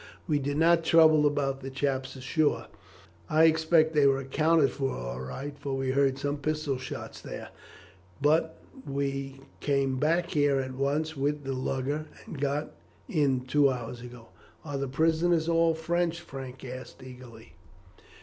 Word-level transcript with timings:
We 0.27 0.39
did 0.39 0.57
not 0.57 0.83
trouble 0.83 1.27
about 1.27 1.59
the 1.61 1.69
chaps 1.69 2.15
ashore. 2.15 2.65
I 3.29 3.43
expect 3.43 3.93
they 3.93 4.07
were 4.07 4.17
accounted 4.17 4.71
for 4.71 4.89
all 4.97 5.21
right, 5.21 5.53
for 5.59 5.75
we 5.77 5.91
heard 5.91 6.17
some 6.17 6.37
pistol 6.37 6.79
shots 6.79 7.21
there, 7.21 7.49
but 8.19 8.57
we 8.87 9.41
came 9.59 9.97
back 9.99 10.31
here 10.31 10.59
at 10.59 10.71
once 10.73 11.15
with 11.15 11.43
the 11.43 11.53
lugger, 11.53 12.07
and 12.25 12.41
got 12.41 12.71
in 13.07 13.41
two 13.41 13.69
hours 13.69 14.01
ago." 14.01 14.29
"Are 14.65 14.79
the 14.79 14.87
prisoners 14.87 15.47
all 15.47 15.75
French?" 15.75 16.19
Frank 16.19 16.65
asked 16.65 17.03
eagerly. 17.03 17.53